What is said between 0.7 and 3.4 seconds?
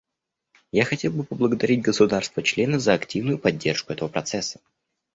Я хотел бы поблагодарить государства-члены за активную